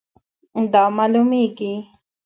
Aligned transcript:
دا 0.71 0.83
معلومیږي 0.97 1.73